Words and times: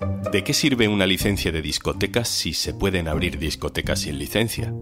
¿De 0.00 0.44
qué 0.44 0.54
sirve 0.54 0.88
una 0.88 1.06
licencia 1.06 1.52
de 1.52 1.60
discotecas 1.60 2.28
si 2.28 2.54
se 2.54 2.72
pueden 2.72 3.06
abrir 3.06 3.38
discotecas 3.38 4.00
sin 4.00 4.18
licencia? 4.18 4.72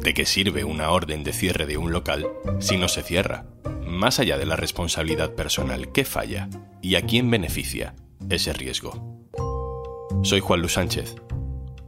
¿De 0.00 0.12
qué 0.12 0.26
sirve 0.26 0.64
una 0.64 0.90
orden 0.90 1.24
de 1.24 1.32
cierre 1.32 1.64
de 1.64 1.78
un 1.78 1.92
local 1.92 2.26
si 2.58 2.76
no 2.76 2.88
se 2.88 3.02
cierra? 3.02 3.46
Más 3.86 4.20
allá 4.20 4.36
de 4.36 4.44
la 4.44 4.56
responsabilidad 4.56 5.34
personal, 5.34 5.92
¿qué 5.92 6.04
falla? 6.04 6.50
¿Y 6.82 6.96
a 6.96 7.02
quién 7.02 7.30
beneficia 7.30 7.94
ese 8.28 8.52
riesgo? 8.52 9.30
Soy 10.22 10.40
Juan 10.40 10.60
Luis 10.60 10.72
Sánchez. 10.72 11.14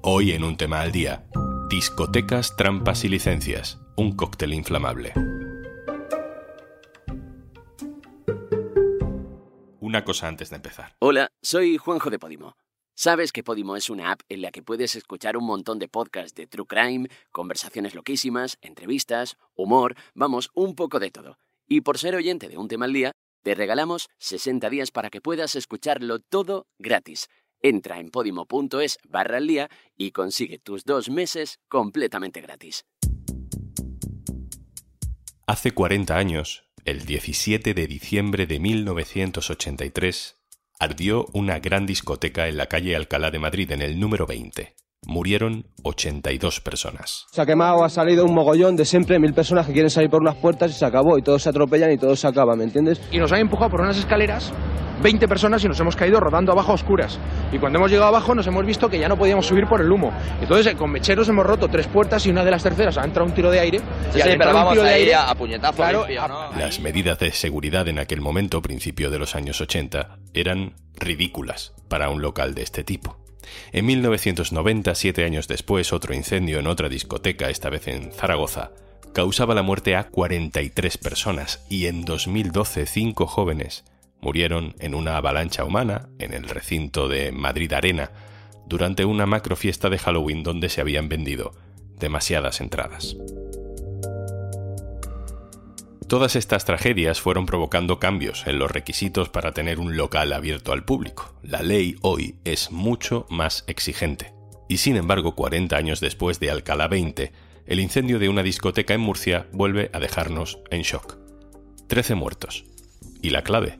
Hoy 0.01 0.33
en 0.33 0.45
un 0.45 0.57
tema 0.57 0.81
al 0.81 0.93
día, 0.93 1.27
discotecas, 1.69 2.57
trampas 2.57 3.05
y 3.05 3.09
licencias, 3.09 3.79
un 3.97 4.13
cóctel 4.17 4.55
inflamable. 4.55 5.13
Una 9.81 10.05
cosa 10.05 10.29
antes 10.29 10.51
de 10.51 10.57
empezar. 10.57 10.95
Hola, 11.01 11.29
soy 11.43 11.77
Juanjo 11.77 12.11
de 12.11 12.19
Podimo. 12.19 12.57
Sabes 13.01 13.31
que 13.31 13.45
Podimo 13.45 13.77
es 13.77 13.91
una 13.91 14.11
app 14.11 14.23
en 14.29 14.43
la 14.43 14.51
que 14.51 14.61
puedes 14.61 14.97
escuchar 14.97 15.37
un 15.37 15.45
montón 15.45 15.79
de 15.79 15.87
podcasts 15.87 16.35
de 16.35 16.49
True 16.49 16.67
Crime, 16.67 17.09
conversaciones 17.31 17.95
loquísimas, 17.95 18.59
entrevistas, 18.61 19.37
humor, 19.55 19.95
vamos, 20.15 20.51
un 20.53 20.75
poco 20.75 20.99
de 20.99 21.13
todo. 21.13 21.39
Y 21.69 21.83
por 21.83 21.97
ser 21.97 22.17
oyente 22.17 22.49
de 22.49 22.59
un 22.59 22.67
tema 22.67 22.87
al 22.87 22.93
día, 22.93 23.13
te 23.45 23.55
regalamos 23.55 24.09
60 24.19 24.69
días 24.69 24.91
para 24.91 25.11
que 25.11 25.21
puedas 25.21 25.55
escucharlo 25.55 26.19
todo 26.19 26.67
gratis. 26.81 27.29
Entra 27.63 28.01
en 28.01 28.11
podimo.es 28.11 28.99
barra 29.09 29.37
al 29.37 29.47
día 29.47 29.69
y 29.97 30.11
consigue 30.11 30.59
tus 30.59 30.83
dos 30.83 31.09
meses 31.09 31.61
completamente 31.69 32.41
gratis. 32.41 32.85
Hace 35.47 35.71
40 35.71 36.17
años, 36.17 36.65
el 36.85 37.07
17 37.07 37.75
de 37.75 37.87
diciembre 37.87 38.49
de 38.49 38.59
1983, 38.59 40.38
ardió 40.79 41.27
una 41.33 41.59
gran 41.59 41.87
discoteca 41.87 42.49
en 42.49 42.57
la 42.57 42.67
calle 42.67 42.95
Alcalá 42.95 43.31
de 43.31 43.39
Madrid 43.39 43.71
en 43.73 43.83
el 43.83 43.99
número 43.99 44.27
20. 44.27 44.75
Murieron 45.07 45.67
82 45.85 46.61
personas. 46.61 47.27
Se 47.31 47.41
ha 47.41 47.47
quemado, 47.47 47.85
ha 47.85 47.89
salido 47.89 48.25
un 48.25 48.35
mogollón 48.35 48.77
de 48.77 48.85
siempre, 48.85 49.19
mil 49.19 49.33
personas 49.33 49.67
que 49.67 49.73
quieren 49.73 49.91
salir 49.91 50.11
por 50.11 50.21
unas 50.21 50.37
puertas 50.37 50.71
y 50.71 50.75
se 50.75 50.85
acabó, 50.85 51.19
y 51.19 51.23
todos 51.23 51.43
se 51.43 51.49
atropellan 51.49 51.93
y 51.93 51.99
todo 51.99 52.15
se 52.17 52.27
acaba, 52.27 52.57
¿me 52.57 52.65
entiendes? 52.65 53.01
Y 53.11 53.19
nos 53.19 53.33
han 53.33 53.41
empujado 53.41 53.71
por 53.71 53.81
unas 53.81 53.99
escaleras 53.99 54.53
20 55.03 55.29
personas 55.29 55.65
y 55.65 55.69
nos 55.69 55.79
hemos 55.81 55.97
caído 55.97 56.21
rodando 56.21 56.53
abajo 56.53 56.73
a 56.73 56.75
oscuras. 56.75 57.19
Y 57.53 57.59
cuando 57.59 57.79
hemos 57.79 57.91
llegado 57.91 58.09
abajo 58.09 58.35
nos 58.35 58.47
hemos 58.47 58.65
visto 58.65 58.89
que 58.89 58.99
ya 58.99 59.09
no 59.09 59.17
podíamos 59.17 59.47
subir 59.47 59.67
por 59.67 59.81
el 59.81 59.91
humo. 59.91 60.13
Entonces 60.41 60.75
con 60.75 60.91
mecheros 60.91 61.29
hemos 61.29 61.47
roto 61.47 61.69
tres 61.69 61.87
puertas 61.87 62.27
y 62.27 62.31
una 62.31 62.45
de 62.45 62.51
las 62.51 62.63
terceras 62.63 62.99
ha 62.99 63.05
entrado 63.05 63.27
un 63.29 63.35
tiro 63.35 63.51
de 63.51 63.61
aire. 63.61 63.79
Sí, 63.79 63.85
y 63.85 64.13
sí, 64.13 64.21
pero 64.23 64.33
entrar 64.33 64.55
un 64.55 64.55
vamos 64.55 64.73
tiro 64.73 64.85
de 64.85 64.91
ahí 64.91 65.03
aire, 65.03 65.15
a 65.15 65.35
puñetazo 65.35 65.77
claro, 65.77 65.99
limpio, 66.01 66.29
¿no? 66.29 66.53
Las 66.57 66.81
medidas 66.81 67.19
de 67.19 67.33
seguridad 67.33 67.89
en 67.89 67.99
aquel 67.99 68.21
momento, 68.21 68.63
principio 68.63 69.11
de 69.11 69.19
los 69.19 69.35
años 69.35 69.61
80, 69.61 70.19
eran 70.35 70.75
ridículas 70.97 71.73
para 71.89 72.11
un 72.11 72.23
local 72.23 72.55
de 72.55 72.63
este 72.63 72.85
tipo. 72.85 73.19
En 73.73 73.87
1990, 73.87 74.95
siete 74.95 75.25
años 75.25 75.49
después, 75.49 75.93
otro 75.93 76.15
incendio 76.15 76.59
en 76.59 76.67
otra 76.67 76.89
discoteca, 76.89 77.49
esta 77.49 77.71
vez 77.71 77.89
en 77.89 78.13
Zaragoza, 78.13 78.73
causaba 79.15 79.55
la 79.55 79.63
muerte 79.63 79.97
a 79.97 80.05
43 80.05 80.99
personas 80.99 81.65
y 81.69 81.87
en 81.87 82.05
2012 82.05 82.87
cinco 82.87 83.27
jóvenes 83.27 83.85
murieron 84.21 84.75
en 84.79 84.95
una 84.95 85.17
avalancha 85.17 85.65
humana 85.65 86.09
en 86.19 86.35
el 86.35 86.49
recinto 86.49 87.09
de 87.09 87.33
Madrid 87.33 87.73
Arena 87.73 88.11
durante 88.67 89.05
una 89.05 89.27
macrofiesta 89.27 89.89
de 89.89 89.99
Halloween 89.99 90.43
donde 90.43 90.69
se 90.69 90.81
habían 90.81 91.09
vendido 91.09 91.53
demasiadas 91.99 92.61
entradas. 92.61 93.17
Todas 96.09 96.37
estas 96.37 96.65
tragedias 96.65 97.21
fueron 97.21 97.45
provocando 97.45 97.99
cambios 97.99 98.47
en 98.47 98.59
los 98.59 98.71
requisitos 98.71 99.29
para 99.29 99.53
tener 99.53 99.79
un 99.79 99.99
local 99.99 100.33
abierto 100.33 100.73
al 100.73 100.85
público. 100.85 101.35
La 101.43 101.63
ley 101.63 101.97
hoy 102.01 102.37
es 102.45 102.71
mucho 102.71 103.27
más 103.29 103.65
exigente. 103.67 104.33
Y 104.69 104.79
sin 104.79 104.97
embargo, 104.97 105.35
40 105.35 105.77
años 105.77 106.01
después 106.01 106.41
de 106.41 106.51
Alcalá 106.51 106.89
20, 106.89 107.33
el 107.67 107.81
incendio 107.81 108.19
de 108.19 108.31
una 108.31 108.43
discoteca 108.43 108.95
en 108.95 109.03
Murcia 109.03 109.49
vuelve 109.53 109.91
a 109.93 109.99
dejarnos 109.99 110.61
en 110.71 110.81
shock. 110.81 111.19
13 111.89 112.15
muertos. 112.15 112.65
Y 113.21 113.29
la 113.29 113.43
clave, 113.43 113.79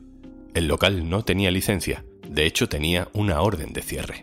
el 0.53 0.67
local 0.67 1.09
no 1.09 1.23
tenía 1.23 1.51
licencia, 1.51 2.05
de 2.27 2.45
hecho 2.45 2.69
tenía 2.69 3.07
una 3.13 3.41
orden 3.41 3.73
de 3.73 3.81
cierre. 3.81 4.21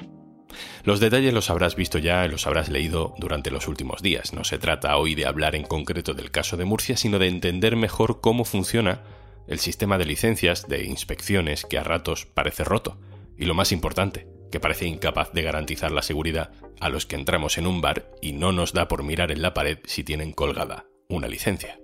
Los 0.84 1.00
detalles 1.00 1.34
los 1.34 1.50
habrás 1.50 1.76
visto 1.76 1.98
ya 1.98 2.24
y 2.24 2.28
los 2.28 2.46
habrás 2.46 2.68
leído 2.68 3.14
durante 3.18 3.50
los 3.50 3.68
últimos 3.68 4.02
días. 4.02 4.32
No 4.32 4.44
se 4.44 4.58
trata 4.58 4.96
hoy 4.96 5.14
de 5.14 5.26
hablar 5.26 5.54
en 5.54 5.64
concreto 5.64 6.14
del 6.14 6.30
caso 6.30 6.56
de 6.56 6.64
Murcia, 6.64 6.96
sino 6.96 7.18
de 7.18 7.28
entender 7.28 7.76
mejor 7.76 8.20
cómo 8.20 8.44
funciona 8.44 9.02
el 9.46 9.58
sistema 9.58 9.98
de 9.98 10.06
licencias, 10.06 10.66
de 10.68 10.84
inspecciones, 10.84 11.64
que 11.64 11.78
a 11.78 11.84
ratos 11.84 12.26
parece 12.26 12.64
roto. 12.64 12.98
Y 13.36 13.44
lo 13.44 13.54
más 13.54 13.72
importante, 13.72 14.28
que 14.50 14.60
parece 14.60 14.86
incapaz 14.86 15.32
de 15.32 15.42
garantizar 15.42 15.92
la 15.92 16.02
seguridad 16.02 16.52
a 16.80 16.88
los 16.88 17.06
que 17.06 17.16
entramos 17.16 17.58
en 17.58 17.66
un 17.66 17.80
bar 17.80 18.10
y 18.22 18.32
no 18.32 18.52
nos 18.52 18.72
da 18.72 18.88
por 18.88 19.02
mirar 19.02 19.30
en 19.30 19.42
la 19.42 19.54
pared 19.54 19.78
si 19.84 20.04
tienen 20.04 20.32
colgada 20.32 20.86
una 21.08 21.28
licencia. 21.28 21.78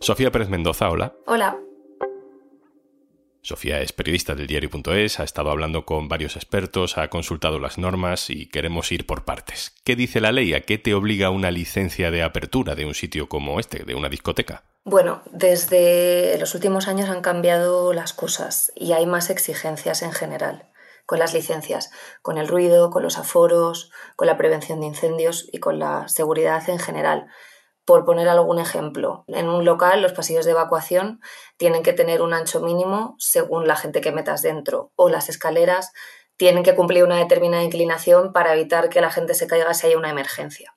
Sofía 0.00 0.30
Pérez 0.30 0.48
Mendoza, 0.48 0.90
hola. 0.90 1.14
Hola. 1.26 1.56
Sofía 3.46 3.80
es 3.80 3.92
periodista 3.92 4.34
del 4.34 4.48
diario.es, 4.48 5.20
ha 5.20 5.22
estado 5.22 5.52
hablando 5.52 5.86
con 5.86 6.08
varios 6.08 6.34
expertos, 6.34 6.98
ha 6.98 7.08
consultado 7.10 7.60
las 7.60 7.78
normas 7.78 8.28
y 8.28 8.46
queremos 8.48 8.90
ir 8.90 9.06
por 9.06 9.24
partes. 9.24 9.72
¿Qué 9.84 9.94
dice 9.94 10.20
la 10.20 10.32
ley? 10.32 10.52
¿A 10.52 10.62
qué 10.62 10.78
te 10.78 10.94
obliga 10.94 11.30
una 11.30 11.52
licencia 11.52 12.10
de 12.10 12.24
apertura 12.24 12.74
de 12.74 12.86
un 12.86 12.94
sitio 12.94 13.28
como 13.28 13.60
este, 13.60 13.84
de 13.84 13.94
una 13.94 14.08
discoteca? 14.08 14.64
Bueno, 14.82 15.22
desde 15.30 16.36
los 16.40 16.56
últimos 16.56 16.88
años 16.88 17.08
han 17.08 17.20
cambiado 17.20 17.92
las 17.92 18.12
cosas 18.12 18.72
y 18.74 18.94
hay 18.94 19.06
más 19.06 19.30
exigencias 19.30 20.02
en 20.02 20.10
general 20.10 20.66
con 21.06 21.20
las 21.20 21.32
licencias, 21.32 21.92
con 22.22 22.38
el 22.38 22.48
ruido, 22.48 22.90
con 22.90 23.04
los 23.04 23.16
aforos, 23.16 23.92
con 24.16 24.26
la 24.26 24.36
prevención 24.36 24.80
de 24.80 24.86
incendios 24.86 25.48
y 25.52 25.58
con 25.58 25.78
la 25.78 26.08
seguridad 26.08 26.68
en 26.68 26.80
general. 26.80 27.28
Por 27.86 28.04
poner 28.04 28.28
algún 28.28 28.58
ejemplo, 28.58 29.24
en 29.28 29.48
un 29.48 29.64
local 29.64 30.02
los 30.02 30.12
pasillos 30.12 30.44
de 30.44 30.50
evacuación 30.50 31.20
tienen 31.56 31.84
que 31.84 31.92
tener 31.92 32.20
un 32.20 32.34
ancho 32.34 32.60
mínimo 32.60 33.14
según 33.18 33.68
la 33.68 33.76
gente 33.76 34.00
que 34.00 34.10
metas 34.10 34.42
dentro 34.42 34.90
o 34.96 35.08
las 35.08 35.28
escaleras 35.28 35.92
tienen 36.36 36.64
que 36.64 36.74
cumplir 36.74 37.04
una 37.04 37.16
determinada 37.16 37.62
inclinación 37.62 38.32
para 38.32 38.52
evitar 38.52 38.88
que 38.88 39.00
la 39.00 39.12
gente 39.12 39.34
se 39.34 39.46
caiga 39.46 39.72
si 39.72 39.86
hay 39.86 39.94
una 39.94 40.10
emergencia. 40.10 40.74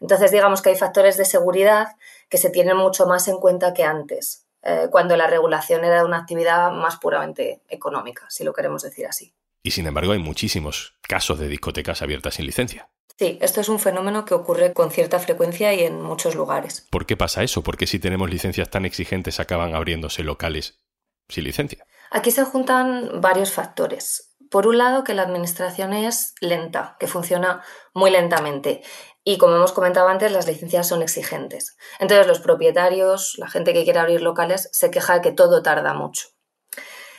Entonces 0.00 0.30
digamos 0.32 0.60
que 0.60 0.68
hay 0.68 0.76
factores 0.76 1.16
de 1.16 1.24
seguridad 1.24 1.88
que 2.28 2.36
se 2.36 2.50
tienen 2.50 2.76
mucho 2.76 3.06
más 3.06 3.26
en 3.26 3.38
cuenta 3.38 3.72
que 3.72 3.84
antes, 3.84 4.46
eh, 4.62 4.88
cuando 4.90 5.16
la 5.16 5.26
regulación 5.26 5.82
era 5.82 6.04
una 6.04 6.18
actividad 6.18 6.72
más 6.72 6.98
puramente 6.98 7.62
económica, 7.70 8.26
si 8.28 8.44
lo 8.44 8.52
queremos 8.52 8.82
decir 8.82 9.06
así. 9.06 9.32
Y 9.62 9.70
sin 9.70 9.86
embargo 9.86 10.12
hay 10.12 10.18
muchísimos 10.18 10.94
casos 11.00 11.38
de 11.38 11.48
discotecas 11.48 12.02
abiertas 12.02 12.34
sin 12.34 12.44
licencia. 12.44 12.90
Sí, 13.16 13.38
esto 13.40 13.60
es 13.60 13.68
un 13.68 13.78
fenómeno 13.78 14.24
que 14.24 14.34
ocurre 14.34 14.72
con 14.72 14.90
cierta 14.90 15.20
frecuencia 15.20 15.72
y 15.72 15.84
en 15.84 16.02
muchos 16.02 16.34
lugares. 16.34 16.86
¿Por 16.90 17.06
qué 17.06 17.16
pasa 17.16 17.44
eso? 17.44 17.62
Porque 17.62 17.86
si 17.86 18.00
tenemos 18.00 18.28
licencias 18.28 18.70
tan 18.70 18.84
exigentes 18.84 19.38
acaban 19.38 19.74
abriéndose 19.74 20.24
locales 20.24 20.80
sin 21.28 21.44
licencia. 21.44 21.86
Aquí 22.10 22.30
se 22.30 22.44
juntan 22.44 23.20
varios 23.20 23.52
factores. 23.52 24.34
Por 24.50 24.66
un 24.66 24.78
lado, 24.78 25.04
que 25.04 25.14
la 25.14 25.22
administración 25.22 25.92
es 25.92 26.34
lenta, 26.40 26.96
que 27.00 27.06
funciona 27.06 27.62
muy 27.94 28.10
lentamente. 28.10 28.82
Y 29.24 29.38
como 29.38 29.56
hemos 29.56 29.72
comentado 29.72 30.08
antes, 30.08 30.30
las 30.32 30.46
licencias 30.46 30.86
son 30.86 31.02
exigentes. 31.02 31.76
Entonces, 31.98 32.26
los 32.26 32.40
propietarios, 32.40 33.34
la 33.38 33.48
gente 33.48 33.72
que 33.72 33.84
quiere 33.84 33.98
abrir 34.00 34.22
locales, 34.22 34.68
se 34.72 34.90
queja 34.90 35.14
de 35.14 35.20
que 35.22 35.32
todo 35.32 35.62
tarda 35.62 35.94
mucho. 35.94 36.28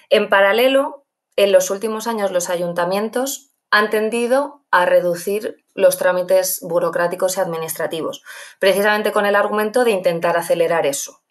En 0.10 0.30
paralelo, 0.30 1.06
en 1.36 1.52
los 1.52 1.72
últimos 1.72 2.08
años 2.08 2.32
los 2.32 2.50
ayuntamientos 2.50 3.54
han 3.72 3.90
tendido 3.90 4.65
a 4.76 4.86
reducir 4.86 5.64
los 5.74 5.98
trámites 5.98 6.60
burocráticos 6.62 7.38
y 7.38 7.40
administrativos, 7.40 8.24
precisamente 8.60 9.14
con 9.14 9.26
el 9.26 9.38
argumento 9.38 9.86
de 9.86 9.92
intentar 9.92 10.36
acelerar 10.36 10.86
eso. 10.86 11.22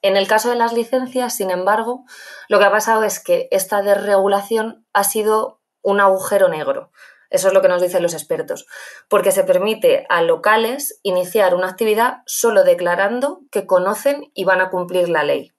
En 0.00 0.16
el 0.16 0.26
caso 0.26 0.48
de 0.48 0.56
las 0.56 0.72
licencias, 0.72 1.36
sin 1.36 1.50
embargo, 1.50 2.06
lo 2.48 2.58
que 2.58 2.64
ha 2.64 2.70
pasado 2.70 3.04
es 3.04 3.22
que 3.22 3.46
esta 3.50 3.82
desregulación 3.82 4.86
ha 4.94 5.04
sido 5.04 5.60
un 5.82 6.00
agujero 6.00 6.48
negro. 6.48 6.90
Eso 7.28 7.48
es 7.48 7.54
lo 7.54 7.60
que 7.60 7.68
nos 7.68 7.82
dicen 7.82 8.02
los 8.02 8.14
expertos, 8.14 8.66
porque 9.08 9.32
se 9.32 9.44
permite 9.44 10.06
a 10.08 10.22
locales 10.22 10.98
iniciar 11.02 11.54
una 11.54 11.68
actividad 11.68 12.22
solo 12.24 12.64
declarando 12.64 13.42
que 13.50 13.66
conocen 13.66 14.30
y 14.32 14.44
van 14.44 14.62
a 14.62 14.70
cumplir 14.70 15.10
la 15.10 15.24
ley. 15.24 15.52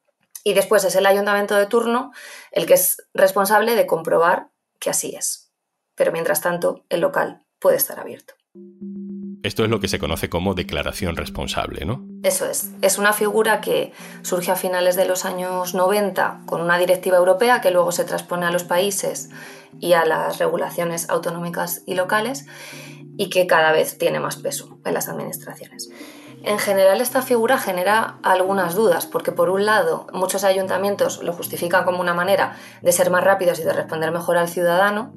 Y 0.43 0.55
después 0.55 0.83
es 0.83 0.95
el 0.95 1.05
ayuntamiento 1.05 1.55
de 1.55 1.67
turno 1.67 2.11
el 2.51 2.65
que 2.65 2.73
es 2.73 2.97
responsable 3.13 3.75
de 3.75 3.85
comprobar 3.85 4.47
que 4.79 4.89
así 4.89 5.15
es. 5.15 5.42
Pero 5.95 6.11
mientras 6.11 6.41
tanto, 6.41 6.85
el 6.89 7.01
local 7.01 7.43
puede 7.59 7.77
estar 7.77 7.99
abierto. 7.99 8.33
Esto 9.43 9.65
es 9.65 9.69
lo 9.69 9.81
que 9.81 9.89
se 9.89 9.99
conoce 9.99 10.29
como 10.29 10.53
declaración 10.53 11.17
responsable, 11.17 11.85
¿no? 11.85 12.05
Eso 12.23 12.45
es. 12.49 12.71
Es 12.81 12.97
una 12.97 13.11
figura 13.11 13.59
que 13.59 13.91
surge 14.21 14.51
a 14.51 14.55
finales 14.55 14.95
de 14.95 15.05
los 15.05 15.25
años 15.25 15.73
90 15.73 16.43
con 16.45 16.61
una 16.61 16.77
directiva 16.77 17.17
europea 17.17 17.59
que 17.59 17.71
luego 17.71 17.91
se 17.91 18.05
transpone 18.05 18.45
a 18.45 18.51
los 18.51 18.63
países 18.63 19.29
y 19.81 19.93
a 19.93 20.05
las 20.05 20.39
regulaciones 20.39 21.09
autonómicas 21.09 21.83
y 21.85 21.95
locales 21.95 22.45
y 23.17 23.29
que 23.29 23.45
cada 23.45 23.73
vez 23.73 23.97
tiene 23.97 24.21
más 24.21 24.37
peso 24.37 24.79
en 24.85 24.93
las 24.93 25.09
administraciones. 25.09 25.89
En 26.43 26.59
general 26.59 27.01
esta 27.01 27.21
figura 27.21 27.57
genera 27.57 28.19
algunas 28.23 28.75
dudas 28.75 29.05
porque 29.05 29.31
por 29.31 29.49
un 29.49 29.65
lado 29.65 30.07
muchos 30.13 30.43
ayuntamientos 30.43 31.21
lo 31.23 31.33
justifican 31.33 31.85
como 31.85 32.01
una 32.01 32.13
manera 32.13 32.57
de 32.81 32.91
ser 32.91 33.09
más 33.09 33.23
rápidos 33.23 33.59
y 33.59 33.63
de 33.63 33.73
responder 33.73 34.11
mejor 34.11 34.37
al 34.37 34.49
ciudadano 34.49 35.13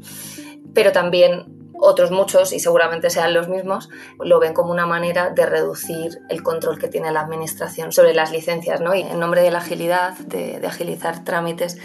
pero 0.75 0.93
también 0.93 1.57
otros 1.79 2.11
muchos, 2.11 2.53
y 2.53 2.61
seguramente 2.61 3.11
sean 3.11 3.35
los 3.35 3.49
mismos, 3.49 3.91
lo 4.19 4.41
ven 4.41 4.55
como 4.55 4.71
una 4.71 4.87
manera 4.87 5.31
de 5.31 5.47
reducir 5.47 6.19
el 6.29 6.43
control 6.43 6.79
que 6.79 6.89
tiene 6.89 7.13
la 7.13 7.21
administración 7.21 7.93
sobre 7.93 8.15
las 8.15 8.33
licencias, 8.33 8.81
¿no? 8.81 8.95
Y 8.95 9.03
en 9.03 9.19
nombre 9.21 9.43
de 9.43 9.51
la 9.51 9.59
agilidad, 9.59 10.17
de, 10.19 10.59
de 10.59 10.67
agilizar 10.67 11.25
trámites, 11.25 11.79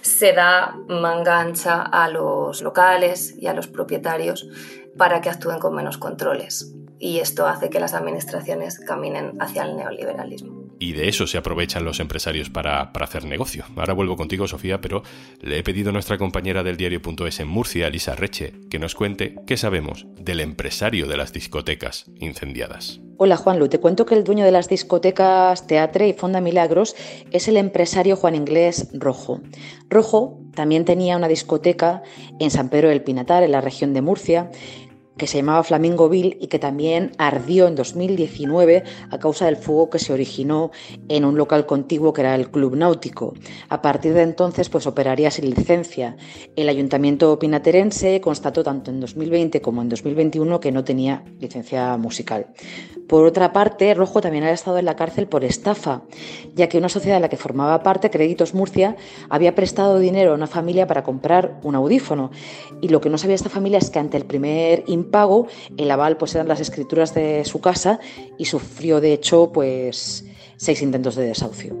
se 0.00 0.32
da 0.32 0.76
manga 0.88 1.40
ancha 1.40 1.82
a 1.82 2.08
los 2.08 2.62
locales 2.62 3.34
y 3.38 3.46
a 3.46 3.54
los 3.54 3.68
propietarios 3.68 4.46
para 4.96 5.20
que 5.20 5.30
actúen 5.30 5.58
con 5.58 5.74
menos 5.74 5.98
controles. 5.98 6.72
Y 6.98 7.18
esto 7.18 7.46
hace 7.46 7.70
que 7.70 7.80
las 7.80 7.94
administraciones 7.94 8.78
caminen 8.78 9.40
hacia 9.40 9.64
el 9.64 9.76
neoliberalismo 9.76 10.63
y 10.84 10.92
de 10.92 11.08
eso 11.08 11.26
se 11.26 11.38
aprovechan 11.38 11.84
los 11.84 11.98
empresarios 11.98 12.50
para, 12.50 12.82
hacer 12.82 13.24
negocio. 13.24 13.64
Ahora 13.74 13.94
vuelvo 13.94 14.16
contigo, 14.16 14.46
Sofía, 14.46 14.82
pero 14.82 15.02
le 15.40 15.58
he 15.58 15.62
pedido 15.62 15.88
a 15.88 15.92
nuestra 15.92 16.18
compañera 16.18 16.62
del 16.62 16.76
diario.es 16.76 17.40
en 17.40 17.48
Murcia, 17.48 17.88
Lisa 17.88 18.14
Reche, 18.14 18.52
que 18.68 18.78
nos 18.78 18.94
cuente 18.94 19.34
qué 19.46 19.56
sabemos 19.56 20.06
del 20.18 20.40
empresario 20.40 21.06
de 21.06 21.16
las 21.16 21.32
discotecas 21.32 22.04
incendiadas. 22.20 23.00
Hola 23.16 23.36
Juanlu, 23.36 23.68
te 23.68 23.78
cuento 23.78 24.06
que 24.06 24.16
el 24.16 24.24
dueño 24.24 24.44
de 24.44 24.50
las 24.50 24.68
discotecas 24.68 25.66
Teatre 25.66 26.08
y 26.08 26.12
Fonda 26.14 26.40
Milagros 26.40 26.96
es 27.30 27.46
el 27.48 27.56
empresario 27.56 28.16
Juan 28.16 28.34
Inglés 28.34 28.88
Rojo. 28.92 29.40
Rojo 29.88 30.40
también 30.54 30.84
tenía 30.84 31.16
una 31.16 31.28
discoteca 31.28 32.02
en 32.40 32.50
San 32.50 32.70
Pedro 32.70 32.88
del 32.88 33.02
Pinatar, 33.02 33.42
en 33.42 33.52
la 33.52 33.60
región 33.60 33.94
de 33.94 34.02
Murcia, 34.02 34.50
que 35.16 35.26
se 35.26 35.38
llamaba 35.38 35.62
Flamingoville 35.62 36.36
y 36.40 36.48
que 36.48 36.58
también 36.58 37.12
ardió 37.18 37.68
en 37.68 37.74
2019 37.74 38.84
a 39.10 39.18
causa 39.18 39.46
del 39.46 39.56
fuego 39.56 39.90
que 39.90 39.98
se 39.98 40.12
originó 40.12 40.70
en 41.08 41.24
un 41.24 41.36
local 41.36 41.66
contiguo 41.66 42.12
que 42.12 42.22
era 42.22 42.34
el 42.34 42.50
Club 42.50 42.76
Náutico. 42.76 43.34
A 43.68 43.82
partir 43.82 44.14
de 44.14 44.22
entonces 44.22 44.68
pues 44.68 44.86
operaría 44.86 45.30
sin 45.30 45.50
licencia. 45.50 46.16
El 46.56 46.68
ayuntamiento 46.68 47.38
pinaterense 47.38 48.20
constató 48.20 48.62
tanto 48.64 48.90
en 48.90 49.00
2020 49.00 49.60
como 49.60 49.82
en 49.82 49.88
2021 49.88 50.60
que 50.60 50.72
no 50.72 50.84
tenía 50.84 51.24
licencia 51.38 51.96
musical. 51.96 52.46
Por 53.08 53.26
otra 53.26 53.52
parte, 53.52 53.92
Rojo 53.94 54.20
también 54.20 54.44
había 54.44 54.54
estado 54.54 54.78
en 54.78 54.86
la 54.86 54.96
cárcel 54.96 55.26
por 55.26 55.44
estafa, 55.44 56.02
ya 56.54 56.68
que 56.68 56.78
una 56.78 56.88
sociedad 56.88 57.16
de 57.16 57.20
la 57.20 57.28
que 57.28 57.36
formaba 57.36 57.82
parte, 57.82 58.10
Créditos 58.10 58.54
Murcia, 58.54 58.96
había 59.28 59.54
prestado 59.54 59.98
dinero 59.98 60.32
a 60.32 60.34
una 60.34 60.46
familia 60.46 60.86
para 60.86 61.02
comprar 61.02 61.60
un 61.62 61.74
audífono. 61.74 62.30
Y 62.80 62.88
lo 62.88 63.00
que 63.00 63.10
no 63.10 63.18
sabía 63.18 63.34
esta 63.34 63.50
familia 63.50 63.78
es 63.78 63.90
que 63.90 63.98
ante 63.98 64.16
el 64.16 64.24
primer 64.24 64.84
impago, 65.04 65.46
el 65.76 65.90
aval 65.90 66.16
pues 66.16 66.34
eran 66.34 66.48
las 66.48 66.60
escrituras 66.60 67.14
de 67.14 67.44
su 67.44 67.60
casa 67.60 68.00
y 68.38 68.46
sufrió 68.46 69.00
de 69.00 69.12
hecho 69.12 69.52
pues 69.52 70.24
seis 70.56 70.82
intentos 70.82 71.16
de 71.16 71.26
desahucio. 71.26 71.74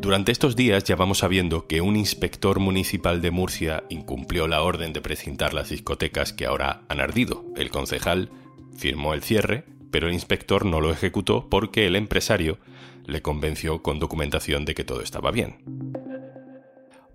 Durante 0.00 0.32
estos 0.32 0.56
días 0.56 0.84
ya 0.84 0.96
vamos 0.96 1.18
sabiendo 1.18 1.66
que 1.66 1.82
un 1.82 1.94
inspector 1.94 2.58
municipal 2.58 3.20
de 3.20 3.30
Murcia 3.30 3.84
incumplió 3.90 4.48
la 4.48 4.62
orden 4.62 4.94
de 4.94 5.02
precintar 5.02 5.52
las 5.52 5.68
discotecas 5.68 6.32
que 6.32 6.46
ahora 6.46 6.82
han 6.88 7.00
ardido. 7.00 7.44
El 7.54 7.70
concejal 7.70 8.30
firmó 8.74 9.12
el 9.12 9.22
cierre, 9.22 9.64
pero 9.90 10.08
el 10.08 10.14
inspector 10.14 10.64
no 10.64 10.80
lo 10.80 10.90
ejecutó 10.90 11.48
porque 11.50 11.86
el 11.86 11.96
empresario 11.96 12.58
le 13.06 13.20
convenció 13.20 13.82
con 13.82 13.98
documentación 13.98 14.64
de 14.64 14.74
que 14.74 14.84
todo 14.84 15.02
estaba 15.02 15.30
bien. 15.30 15.56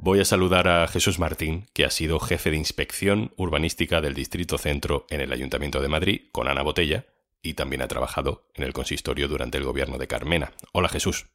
Voy 0.05 0.19
a 0.19 0.25
saludar 0.25 0.67
a 0.67 0.87
Jesús 0.87 1.17
Martín, 1.17 1.65
que 1.73 1.83
ha 1.83 1.89
sido 1.89 2.19
jefe 2.19 2.51
de 2.51 2.57
inspección 2.57 3.31
urbanística 3.37 4.01
del 4.01 4.13
Distrito 4.13 4.59
Centro 4.59 5.07
en 5.09 5.19
el 5.19 5.33
Ayuntamiento 5.33 5.81
de 5.81 5.87
Madrid, 5.87 6.21
con 6.31 6.47
Ana 6.47 6.61
Botella, 6.61 7.07
y 7.41 7.55
también 7.55 7.81
ha 7.81 7.87
trabajado 7.87 8.43
en 8.53 8.65
el 8.65 8.71
consistorio 8.71 9.27
durante 9.27 9.57
el 9.57 9.63
gobierno 9.63 9.97
de 9.97 10.07
Carmena. 10.07 10.53
Hola 10.73 10.89
Jesús. 10.89 11.25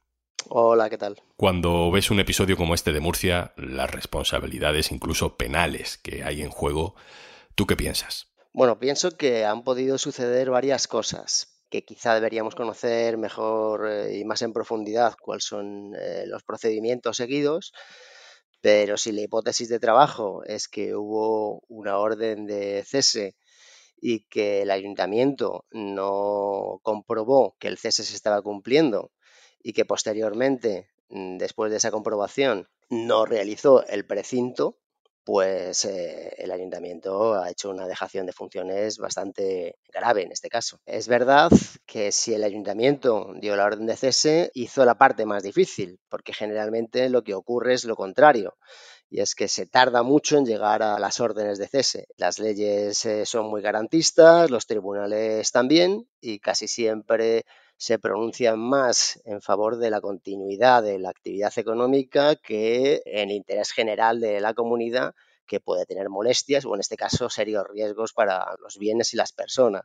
Hola, 0.47 0.89
¿qué 0.89 0.97
tal? 0.97 1.21
Cuando 1.35 1.91
ves 1.91 2.11
un 2.11 2.21
episodio 2.21 2.55
como 2.55 2.73
este 2.73 2.93
de 2.93 3.01
Murcia, 3.01 3.51
las 3.57 3.91
responsabilidades, 3.91 4.93
incluso 4.93 5.35
penales, 5.35 5.97
que 5.97 6.23
hay 6.23 6.41
en 6.41 6.49
juego, 6.49 6.95
¿tú 7.55 7.67
qué 7.67 7.75
piensas? 7.75 8.27
Bueno, 8.53 8.79
pienso 8.79 9.17
que 9.17 9.43
han 9.43 9.65
podido 9.65 9.97
suceder 9.97 10.49
varias 10.49 10.87
cosas 10.87 11.61
que 11.69 11.83
quizá 11.83 12.13
deberíamos 12.13 12.55
conocer 12.55 13.17
mejor 13.17 13.89
eh, 13.89 14.17
y 14.17 14.23
más 14.23 14.41
en 14.43 14.53
profundidad 14.53 15.15
cuáles 15.19 15.43
son 15.43 15.93
eh, 15.95 16.23
los 16.25 16.43
procedimientos 16.43 17.17
seguidos, 17.17 17.73
pero 18.61 18.97
si 18.97 19.11
la 19.11 19.21
hipótesis 19.21 19.69
de 19.69 19.79
trabajo 19.79 20.43
es 20.45 20.67
que 20.67 20.95
hubo 20.95 21.63
una 21.67 21.97
orden 21.97 22.45
de 22.45 22.83
cese 22.85 23.35
y 23.99 24.21
que 24.29 24.61
el 24.61 24.71
ayuntamiento 24.71 25.65
no 25.71 26.79
comprobó 26.83 27.55
que 27.59 27.67
el 27.67 27.77
cese 27.77 28.03
se 28.03 28.15
estaba 28.15 28.41
cumpliendo 28.41 29.11
y 29.63 29.73
que 29.73 29.85
posteriormente, 29.85 30.89
mm, 31.09 31.37
después 31.37 31.71
de 31.71 31.77
esa 31.77 31.91
comprobación, 31.91 32.67
no 32.89 33.25
realizó 33.25 33.85
el 33.87 34.05
precinto, 34.05 34.77
pues 35.23 35.85
eh, 35.85 36.33
el 36.37 36.51
ayuntamiento 36.51 37.35
ha 37.35 37.49
hecho 37.49 37.69
una 37.69 37.87
dejación 37.87 38.25
de 38.25 38.33
funciones 38.33 38.97
bastante 38.97 39.77
grave 39.93 40.23
en 40.23 40.31
este 40.31 40.49
caso. 40.49 40.79
Es 40.85 41.07
verdad 41.07 41.51
que 41.85 42.11
si 42.11 42.33
el 42.33 42.43
ayuntamiento 42.43 43.33
dio 43.39 43.55
la 43.55 43.65
orden 43.65 43.85
de 43.85 43.95
cese, 43.95 44.51
hizo 44.53 44.83
la 44.85 44.95
parte 44.95 45.25
más 45.25 45.43
difícil, 45.43 45.99
porque 46.09 46.33
generalmente 46.33 47.09
lo 47.09 47.23
que 47.23 47.35
ocurre 47.35 47.73
es 47.73 47.85
lo 47.85 47.95
contrario. 47.95 48.55
Y 49.09 49.19
es 49.19 49.35
que 49.35 49.49
se 49.49 49.65
tarda 49.65 50.03
mucho 50.03 50.37
en 50.37 50.45
llegar 50.45 50.81
a 50.81 50.97
las 50.97 51.19
órdenes 51.19 51.59
de 51.59 51.67
cese. 51.67 52.07
Las 52.15 52.39
leyes 52.39 53.05
eh, 53.05 53.25
son 53.25 53.47
muy 53.47 53.61
garantistas, 53.61 54.49
los 54.49 54.65
tribunales 54.65 55.51
también, 55.51 56.07
y 56.21 56.39
casi 56.39 56.67
siempre 56.67 57.43
se 57.81 57.97
pronuncian 57.97 58.59
más 58.59 59.19
en 59.25 59.41
favor 59.41 59.77
de 59.77 59.89
la 59.89 60.01
continuidad 60.01 60.83
de 60.83 60.99
la 60.99 61.09
actividad 61.09 61.51
económica 61.57 62.35
que 62.35 63.01
en 63.05 63.31
interés 63.31 63.71
general 63.71 64.19
de 64.19 64.39
la 64.39 64.53
comunidad 64.53 65.15
que 65.47 65.59
puede 65.59 65.87
tener 65.87 66.07
molestias 66.07 66.63
o 66.65 66.75
en 66.75 66.81
este 66.81 66.95
caso 66.95 67.27
serios 67.31 67.65
riesgos 67.67 68.13
para 68.13 68.55
los 68.61 68.77
bienes 68.77 69.15
y 69.15 69.17
las 69.17 69.33
personas. 69.33 69.81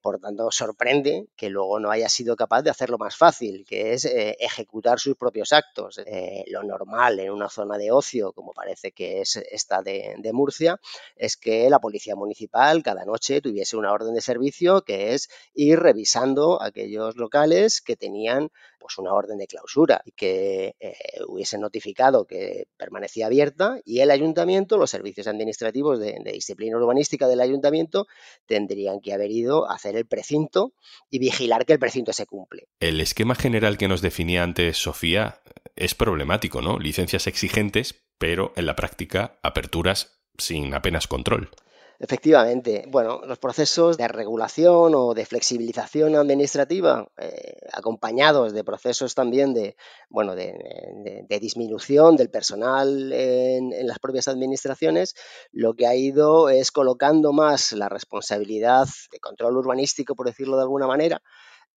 Por 0.00 0.20
tanto, 0.20 0.50
sorprende 0.50 1.26
que 1.36 1.48
luego 1.48 1.80
no 1.80 1.90
haya 1.90 2.08
sido 2.08 2.36
capaz 2.36 2.62
de 2.62 2.70
hacerlo 2.70 2.98
más 2.98 3.16
fácil, 3.16 3.64
que 3.66 3.92
es 3.92 4.04
eh, 4.04 4.36
ejecutar 4.38 5.00
sus 5.00 5.16
propios 5.16 5.52
actos. 5.52 5.98
Eh, 5.98 6.44
lo 6.48 6.62
normal 6.62 7.18
en 7.18 7.30
una 7.32 7.48
zona 7.48 7.76
de 7.76 7.90
ocio, 7.90 8.32
como 8.32 8.52
parece 8.52 8.92
que 8.92 9.20
es 9.20 9.36
esta 9.36 9.82
de, 9.82 10.14
de, 10.18 10.32
Murcia, 10.32 10.80
es 11.16 11.36
que 11.36 11.68
la 11.70 11.80
policía 11.80 12.14
municipal 12.14 12.82
cada 12.82 13.04
noche 13.04 13.40
tuviese 13.40 13.76
una 13.76 13.92
orden 13.92 14.14
de 14.14 14.20
servicio 14.20 14.82
que 14.82 15.14
es 15.14 15.28
ir 15.54 15.78
revisando 15.78 16.62
aquellos 16.62 17.16
locales 17.16 17.80
que 17.80 17.96
tenían 17.96 18.50
pues 18.86 18.98
una 18.98 19.14
orden 19.14 19.38
de 19.38 19.46
clausura 19.46 20.00
y 20.04 20.12
que 20.12 20.76
eh, 20.80 20.94
hubiese 21.26 21.58
notificado 21.58 22.24
que 22.24 22.68
permanecía 22.76 23.26
abierta 23.26 23.80
y 23.84 24.00
el 24.00 24.10
ayuntamiento, 24.10 24.78
los 24.78 24.90
servicios 24.90 25.26
administrativos 25.26 25.98
de, 25.98 26.20
disciplina 26.32 26.76
urbanística 26.76 27.28
del 27.28 27.40
ayuntamiento 27.40 28.06
tendrían 28.46 29.00
que 29.00 29.12
haber 29.12 29.30
ido 29.30 29.70
a 29.70 29.74
hacer 29.74 29.85
el 29.94 30.06
precinto 30.06 30.72
y 31.10 31.18
vigilar 31.18 31.66
que 31.66 31.74
el 31.74 31.78
precinto 31.78 32.12
se 32.12 32.26
cumple. 32.26 32.66
El 32.80 33.00
esquema 33.00 33.34
general 33.34 33.78
que 33.78 33.86
nos 33.86 34.02
definía 34.02 34.42
antes 34.42 34.78
Sofía 34.78 35.42
es 35.76 35.94
problemático, 35.94 36.62
¿no? 36.62 36.78
Licencias 36.78 37.26
exigentes, 37.26 38.02
pero 38.18 38.52
en 38.56 38.66
la 38.66 38.74
práctica 38.74 39.38
aperturas 39.42 40.18
sin 40.38 40.74
apenas 40.74 41.06
control. 41.06 41.50
Efectivamente, 41.98 42.84
bueno, 42.88 43.22
los 43.26 43.38
procesos 43.38 43.96
de 43.96 44.06
regulación 44.06 44.94
o 44.94 45.14
de 45.14 45.24
flexibilización 45.24 46.14
administrativa, 46.14 47.08
eh, 47.16 47.56
acompañados 47.72 48.52
de 48.52 48.64
procesos 48.64 49.14
también 49.14 49.54
de, 49.54 49.76
bueno, 50.10 50.34
de, 50.34 51.24
disminución 51.40 52.16
del 52.16 52.30
personal 52.30 53.12
en, 53.12 53.72
en, 53.72 53.86
las 53.86 53.98
propias 53.98 54.28
administraciones, 54.28 55.14
lo 55.52 55.74
que 55.74 55.86
ha 55.86 55.94
ido 55.94 56.48
es 56.48 56.70
colocando 56.70 57.32
más 57.32 57.72
la 57.72 57.88
responsabilidad 57.88 58.86
de 59.10 59.20
control 59.20 59.56
urbanístico, 59.56 60.14
por 60.14 60.26
decirlo 60.26 60.56
de 60.56 60.62
alguna 60.62 60.86
manera, 60.86 61.22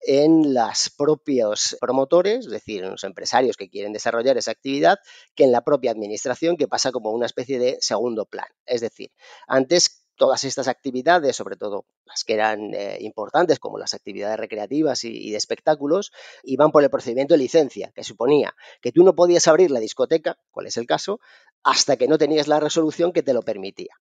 en 0.01 0.55
los 0.55 0.91
propios 0.97 1.77
promotores, 1.81 2.47
es 2.47 2.53
decir, 2.53 2.85
en 2.85 2.91
los 2.91 3.05
empresarios 3.05 3.57
que 3.57 3.69
quieren 3.69 3.93
desarrollar 3.93 4.37
esa 4.37 4.53
actividad, 4.53 4.99
que 5.35 5.45
en 5.45 5.53
la 5.53 5.63
propia 5.63 5.91
administración, 5.91 6.57
que 6.57 6.69
pasa 6.69 6.93
como 6.93 7.11
una 7.11 7.27
especie 7.27 7.59
de 7.59 7.79
segundo 7.81 8.27
plan. 8.27 8.47
Es 8.67 8.81
decir, 8.81 9.11
antes 9.47 9.98
todas 10.19 10.45
estas 10.45 10.69
actividades, 10.69 11.37
sobre 11.37 11.57
todo 11.57 11.87
las 12.05 12.25
que 12.25 12.35
eran 12.35 12.75
eh, 12.75 12.99
importantes, 13.01 13.59
como 13.59 13.79
las 13.79 13.95
actividades 13.95 14.39
recreativas 14.39 15.05
y, 15.05 15.31
de 15.31 15.37
espectáculos, 15.37 16.13
iban 16.43 16.71
por 16.73 16.83
el 16.83 16.91
procedimiento 16.91 17.35
de 17.35 17.39
licencia, 17.39 17.91
que 17.95 18.05
suponía 18.05 18.55
que 18.83 18.93
tú 18.93 19.05
no 19.05 19.15
podías 19.15 19.49
abrir 19.49 19.71
la 19.71 19.81
discoteca, 19.81 20.37
cuál 20.51 20.67
es 20.67 20.77
el 20.77 20.87
caso, 20.87 21.21
hasta 21.63 21.97
que 21.97 22.09
no 22.09 22.19
tenías 22.19 22.49
la 22.49 22.61
resolución 22.61 23.13
que 23.13 23.23
te 23.23 23.33
lo 23.33 23.43
permitía. 23.43 23.95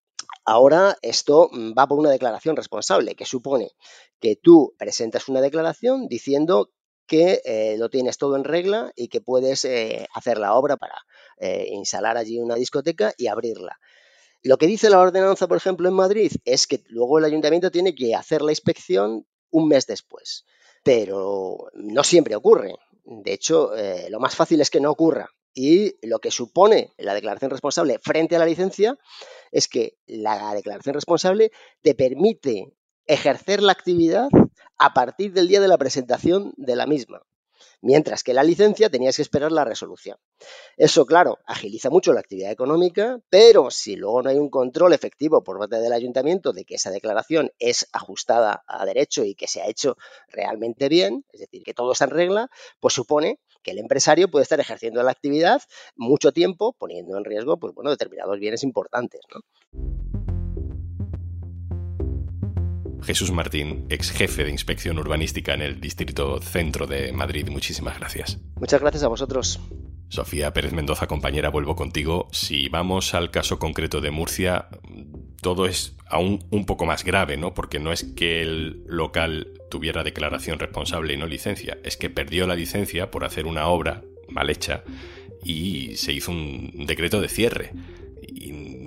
Ahora 0.43 0.97
esto 1.01 1.49
mm, 1.51 1.73
va 1.77 1.87
por 1.87 1.99
una 1.99 2.09
declaración 2.09 2.57
responsable, 2.57 3.15
que 3.15 3.25
supone 3.25 3.71
que 4.19 4.35
tú 4.35 4.73
presentas 4.77 5.29
una 5.29 5.39
declaración 5.39 6.07
diciendo 6.07 6.71
que 7.05 7.41
eh, 7.45 7.77
lo 7.77 7.89
tienes 7.89 8.17
todo 8.17 8.35
en 8.35 8.43
regla 8.43 8.91
y 8.95 9.07
que 9.07 9.21
puedes 9.21 9.63
eh, 9.63 10.07
hacer 10.13 10.39
la 10.39 10.55
obra 10.55 10.75
para 10.75 10.95
instalar 11.69 12.17
allí 12.17 12.39
una 12.39 12.55
discoteca 12.55 13.13
y 13.15 13.27
abrirla. 13.27 13.77
Lo 14.43 14.57
que 14.57 14.67
dice 14.67 14.89
la 14.89 14.99
ordenanza, 14.99 15.47
por 15.47 15.57
ejemplo, 15.57 15.87
en 15.87 15.95
Madrid 15.95 16.31
es 16.45 16.67
que 16.67 16.83
luego 16.87 17.17
el 17.17 17.25
ayuntamiento 17.25 17.71
tiene 17.71 17.95
que 17.95 18.15
hacer 18.15 18.41
la 18.41 18.51
inspección 18.51 19.25
un 19.49 19.67
mes 19.67 19.87
después, 19.87 20.45
pero 20.83 21.69
no 21.73 22.03
siempre 22.03 22.35
ocurre. 22.35 22.75
De 23.03 23.33
hecho, 23.33 23.75
eh, 23.75 24.09
lo 24.09 24.19
más 24.19 24.35
fácil 24.35 24.61
es 24.61 24.69
que 24.69 24.81
no 24.81 24.91
ocurra. 24.91 25.29
Y 25.53 25.95
lo 26.05 26.19
que 26.19 26.29
supone 26.29 26.93
la 26.97 27.15
declaración 27.15 27.49
responsable 27.49 27.97
frente 27.99 28.35
a 28.35 28.39
la 28.39 28.45
licencia 28.45 28.97
es 29.51 29.67
que 29.67 29.97
la 30.05 30.53
declaración 30.53 30.93
responsable 30.93 31.51
te 31.81 31.95
permite 31.95 32.73
ejercer 33.05 33.63
la 33.63 33.71
actividad 33.71 34.27
a 34.77 34.93
partir 34.93 35.33
del 35.33 35.47
día 35.47 35.61
de 35.61 35.67
la 35.67 35.79
presentación 35.79 36.53
de 36.57 36.75
la 36.75 36.85
misma 36.85 37.26
mientras 37.81 38.23
que 38.23 38.33
la 38.33 38.43
licencia 38.43 38.89
tenías 38.89 39.15
que 39.15 39.21
esperar 39.21 39.51
la 39.51 39.65
resolución. 39.65 40.17
Eso, 40.75 41.05
claro, 41.05 41.39
agiliza 41.45 41.89
mucho 41.89 42.13
la 42.13 42.19
actividad 42.19 42.51
económica, 42.51 43.19
pero 43.29 43.71
si 43.71 43.95
luego 43.95 44.21
no 44.21 44.29
hay 44.29 44.37
un 44.37 44.49
control 44.49 44.93
efectivo 44.93 45.43
por 45.43 45.59
parte 45.59 45.77
del 45.77 45.93
ayuntamiento 45.93 46.53
de 46.53 46.65
que 46.65 46.75
esa 46.75 46.91
declaración 46.91 47.51
es 47.59 47.87
ajustada 47.91 48.63
a 48.67 48.85
derecho 48.85 49.23
y 49.23 49.35
que 49.35 49.47
se 49.47 49.61
ha 49.61 49.67
hecho 49.67 49.97
realmente 50.27 50.89
bien, 50.89 51.25
es 51.31 51.41
decir, 51.41 51.63
que 51.63 51.73
todo 51.73 51.91
está 51.91 52.05
en 52.05 52.11
regla, 52.11 52.49
pues 52.79 52.93
supone 52.93 53.39
que 53.63 53.71
el 53.71 53.79
empresario 53.79 54.29
puede 54.29 54.43
estar 54.43 54.59
ejerciendo 54.59 55.03
la 55.03 55.11
actividad 55.11 55.61
mucho 55.95 56.31
tiempo, 56.31 56.73
poniendo 56.77 57.17
en 57.17 57.25
riesgo 57.25 57.57
pues, 57.57 57.73
bueno, 57.73 57.89
determinados 57.89 58.39
bienes 58.39 58.63
importantes. 58.63 59.21
Jesús 63.07 63.31
Martín, 63.31 63.85
ex 63.87 64.11
jefe 64.11 64.43
de 64.43 64.51
inspección 64.51 64.99
urbanística 64.99 65.53
en 65.53 65.61
el 65.61 65.79
Distrito 65.79 66.41
Centro 66.41 66.87
de 66.87 67.13
Madrid. 67.13 67.47
Muchísimas 67.49 67.97
gracias. 67.97 68.37
Muchas 68.59 68.81
gracias 68.81 69.03
a 69.03 69.07
vosotros. 69.07 69.61
Sofía 70.09 70.51
Pérez 70.51 70.73
Mendoza, 70.73 71.07
compañera, 71.07 71.49
vuelvo 71.49 71.77
contigo. 71.77 72.27
Si 72.33 72.67
vamos 72.67 73.13
al 73.13 73.31
caso 73.31 73.59
concreto 73.59 74.01
de 74.01 74.11
Murcia, 74.11 74.67
todo 75.41 75.67
es 75.67 75.95
aún 76.05 76.43
un 76.51 76.65
poco 76.65 76.85
más 76.85 77.05
grave, 77.05 77.37
¿no? 77.37 77.53
Porque 77.53 77.79
no 77.79 77.93
es 77.93 78.03
que 78.03 78.41
el 78.41 78.83
local 78.87 79.53
tuviera 79.71 80.03
declaración 80.03 80.59
responsable 80.59 81.13
y 81.13 81.17
no 81.17 81.27
licencia, 81.27 81.77
es 81.85 81.95
que 81.95 82.09
perdió 82.09 82.45
la 82.45 82.55
licencia 82.55 83.09
por 83.09 83.23
hacer 83.23 83.45
una 83.45 83.67
obra 83.67 84.03
mal 84.27 84.49
hecha 84.49 84.83
y 85.45 85.95
se 85.95 86.11
hizo 86.11 86.31
un 86.31 86.85
decreto 86.85 87.21
de 87.21 87.29
cierre. 87.29 87.71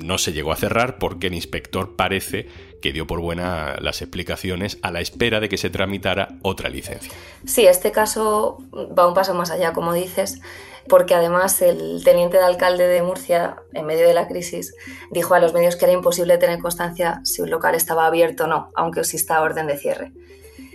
No 0.02 0.19
se 0.19 0.33
llegó 0.33 0.52
a 0.52 0.57
cerrar 0.57 0.99
porque 0.99 1.28
el 1.28 1.35
inspector 1.35 1.97
parece 1.97 2.49
que 2.80 2.92
dio 2.92 3.07
por 3.07 3.21
buena 3.21 3.76
las 3.80 4.02
explicaciones 4.02 4.78
a 4.83 4.90
la 4.90 5.00
espera 5.00 5.40
de 5.40 5.49
que 5.49 5.59
se 5.59 5.71
tramitara 5.71 6.38
otra 6.42 6.69
licencia. 6.69 7.12
Sí, 7.45 7.66
este 7.66 7.92
caso 7.92 8.59
va 8.73 9.07
un 9.07 9.14
paso 9.14 9.35
más 9.35 9.50
allá, 9.50 9.73
como 9.73 9.92
dices, 9.92 10.40
porque 10.88 11.14
además 11.14 11.61
el 11.62 12.02
teniente 12.04 12.38
de 12.38 12.45
alcalde 12.45 12.87
de 12.87 13.02
Murcia, 13.02 13.57
en 13.73 13.87
medio 13.87 14.07
de 14.07 14.14
la 14.14 14.28
crisis, 14.28 14.75
dijo 15.11 15.35
a 15.35 15.40
los 15.40 15.52
medios 15.52 15.76
que 15.76 15.85
era 15.85 15.95
imposible 15.95 16.38
tener 16.38 16.59
constancia 16.59 17.21
si 17.25 17.42
un 17.42 17.50
local 17.50 17.75
estaba 17.75 18.07
abierto 18.07 18.45
o 18.45 18.47
no, 18.47 18.71
aunque 18.75 19.00
exista 19.00 19.40
orden 19.42 19.66
de 19.66 19.76
cierre. 19.76 20.12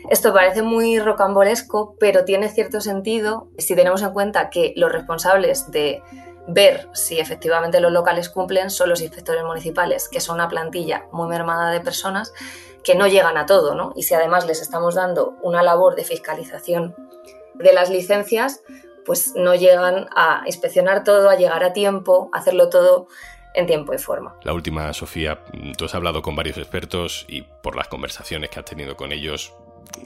Esto 0.10 0.34
parece 0.34 0.62
muy 0.62 1.00
rocambolesco, 1.00 1.96
pero 2.00 2.26
tiene 2.26 2.50
cierto 2.50 2.80
sentido 2.80 3.48
si 3.58 3.76
tenemos 3.76 4.04
en 4.04 4.12
cuenta 4.12 4.50
que 4.52 4.74
los 4.76 4.92
responsables 4.92 5.72
de 5.72 6.04
ver 6.48 6.88
si 6.94 7.20
efectivamente 7.20 7.80
los 7.80 7.92
locales 7.92 8.30
cumplen 8.30 8.70
son 8.70 8.90
los 8.90 9.02
inspectores 9.02 9.44
municipales, 9.44 10.08
que 10.10 10.20
son 10.20 10.36
una 10.36 10.48
plantilla 10.48 11.08
muy 11.12 11.28
mermada 11.28 11.72
de 11.72 11.82
personas 11.82 12.34
que 12.84 12.96
no 12.96 13.08
llegan 13.08 13.38
a 13.38 13.46
todo, 13.46 13.74
¿no? 13.74 13.94
Y 13.96 14.04
si 14.04 14.14
además 14.14 14.46
les 14.46 14.62
estamos 14.62 14.96
dando 14.96 15.36
una 15.42 15.64
labor 15.64 15.96
de 15.96 16.04
fiscalización 16.04 16.96
de 17.56 17.74
las 17.74 17.90
licencias, 17.90 18.62
pues 19.06 19.34
no 19.36 19.56
llegan 19.56 20.08
a 20.16 20.44
inspeccionar 20.46 21.04
todo, 21.04 21.30
a 21.30 21.36
llegar 21.36 21.64
a 21.64 21.74
tiempo, 21.74 22.30
a 22.32 22.40
hacerlo 22.40 22.70
todo 22.70 23.08
en 23.56 23.66
tiempo 23.66 23.94
y 23.94 23.98
forma. 23.98 24.36
La 24.44 24.54
última, 24.54 24.92
Sofía, 24.94 25.40
tú 25.78 25.86
has 25.86 25.96
hablado 25.96 26.22
con 26.22 26.36
varios 26.36 26.58
expertos 26.58 27.26
y 27.28 27.42
por 27.42 27.76
las 27.76 27.88
conversaciones 27.88 28.50
que 28.50 28.60
has 28.60 28.66
tenido 28.66 28.96
con 28.96 29.12
ellos, 29.12 29.54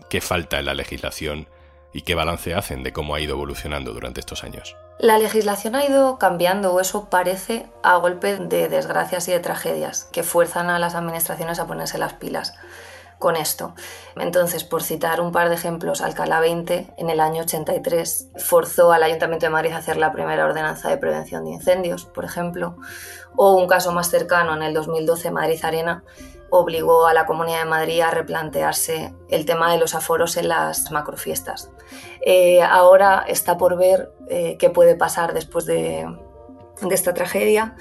¿qué 0.10 0.22
falta 0.22 0.60
en 0.60 0.66
la 0.66 0.74
legislación 0.74 1.48
y 1.94 2.02
qué 2.02 2.16
balance 2.16 2.54
hacen 2.54 2.84
de 2.84 2.94
cómo 2.94 3.16
ha 3.16 3.20
ido 3.20 3.36
evolucionando 3.36 3.94
durante 3.94 4.20
estos 4.20 4.44
años? 4.44 4.76
La 5.00 5.18
legislación 5.18 5.76
ha 5.76 5.86
ido 5.86 6.18
cambiando, 6.18 6.74
o 6.74 6.80
eso 6.82 7.10
parece, 7.10 7.68
a 7.84 7.96
golpe 7.96 8.36
de 8.38 8.68
desgracias 8.68 9.28
y 9.28 9.32
de 9.32 9.40
tragedias 9.40 10.10
que 10.12 10.24
fuerzan 10.24 10.70
a 10.70 10.80
las 10.80 10.96
administraciones 10.96 11.60
a 11.60 11.68
ponerse 11.68 11.98
las 11.98 12.14
pilas 12.14 12.54
con 13.18 13.36
esto. 13.36 13.76
Entonces, 14.16 14.64
por 14.64 14.82
citar 14.82 15.22
un 15.22 15.32
par 15.32 15.50
de 15.50 15.56
ejemplos, 15.56 16.02
Alcalá 16.02 16.40
20 16.40 16.88
en 16.98 17.10
el 17.10 17.20
año 17.20 17.44
83 17.44 18.30
forzó 18.38 18.92
al 18.92 19.04
Ayuntamiento 19.04 19.46
de 19.46 19.52
Madrid 19.52 19.74
a 19.74 19.78
hacer 19.78 19.98
la 19.98 20.12
primera 20.12 20.46
ordenanza 20.46 20.90
de 20.90 20.98
prevención 20.98 21.44
de 21.44 21.52
incendios, 21.52 22.06
por 22.06 22.26
ejemplo, 22.26 22.78
o 23.36 23.54
un 23.56 23.68
caso 23.68 23.92
más 23.92 24.10
cercano 24.10 24.56
en 24.56 24.64
el 24.64 24.74
2012 24.74 25.32
Madrid 25.32 25.60
Arena 25.64 26.04
obligó 26.50 27.08
a 27.08 27.14
la 27.14 27.26
Comunidad 27.26 27.60
de 27.60 27.70
Madrid 27.70 28.02
a 28.02 28.12
replantearse 28.12 29.14
el 29.30 29.46
tema 29.46 29.72
de 29.72 29.78
los 29.78 29.96
aforos 29.96 30.38
en 30.38 30.50
las 30.50 30.92
macrofiestas. 30.92 31.70
Eh, 32.22 32.62
ahora 32.62 33.24
está 33.28 33.58
por 33.58 33.78
ver 33.78 34.12
eh, 34.28 34.58
qué 34.60 34.70
puede 34.70 34.96
pasar 34.96 35.34
después 35.34 35.66
de, 35.66 36.08
esta 36.92 37.14
tragedia. 37.14 37.76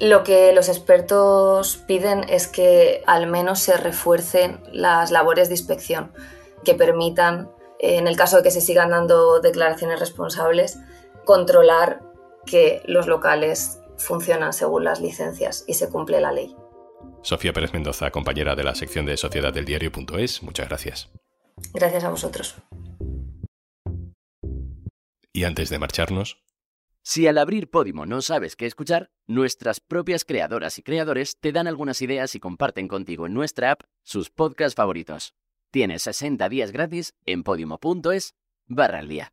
Lo 0.00 0.24
que 0.24 0.52
los 0.52 0.68
expertos 0.68 1.76
piden 1.86 2.24
es 2.28 2.48
que 2.48 3.02
al 3.06 3.26
menos 3.26 3.58
se 3.58 3.76
refuercen 3.76 4.60
las 4.72 5.10
labores 5.10 5.48
de 5.48 5.54
inspección 5.54 6.12
que 6.64 6.74
permitan, 6.74 7.50
en 7.78 8.08
el 8.08 8.16
caso 8.16 8.38
de 8.38 8.42
que 8.42 8.50
se 8.50 8.60
sigan 8.60 8.90
dando 8.90 9.40
declaraciones 9.40 10.00
responsables, 10.00 10.78
controlar 11.24 12.00
que 12.46 12.82
los 12.86 13.06
locales 13.06 13.80
funcionan 13.98 14.52
según 14.52 14.84
las 14.84 15.00
licencias 15.00 15.64
y 15.66 15.74
se 15.74 15.90
cumple 15.90 16.20
la 16.20 16.32
ley. 16.32 16.56
Sofía 17.22 17.52
Pérez 17.52 17.72
Mendoza, 17.72 18.10
compañera 18.10 18.56
de 18.56 18.64
la 18.64 18.74
sección 18.74 19.06
de 19.06 19.16
Sociedad 19.16 19.52
del 19.52 19.64
Diario.es, 19.64 20.42
muchas 20.42 20.68
gracias. 20.68 21.10
Gracias 21.74 22.04
a 22.04 22.10
vosotros. 22.10 22.56
Y 25.32 25.44
antes 25.44 25.70
de 25.70 25.78
marcharnos... 25.78 26.42
Si 27.02 27.26
al 27.26 27.38
abrir 27.38 27.70
Podimo 27.70 28.04
no 28.04 28.20
sabes 28.20 28.54
qué 28.54 28.66
escuchar, 28.66 29.10
nuestras 29.26 29.80
propias 29.80 30.24
creadoras 30.24 30.78
y 30.78 30.82
creadores 30.82 31.38
te 31.40 31.52
dan 31.52 31.66
algunas 31.66 32.02
ideas 32.02 32.34
y 32.34 32.40
comparten 32.40 32.86
contigo 32.86 33.26
en 33.26 33.34
nuestra 33.34 33.70
app 33.70 33.82
sus 34.02 34.28
podcasts 34.28 34.74
favoritos. 34.74 35.34
Tienes 35.70 36.02
60 36.02 36.48
días 36.48 36.70
gratis 36.70 37.14
en 37.24 37.44
podimo.es 37.44 38.34
barra 38.66 38.98
al 38.98 39.08
día. 39.08 39.32